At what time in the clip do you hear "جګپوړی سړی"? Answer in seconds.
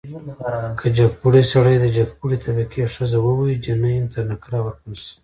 0.97-1.75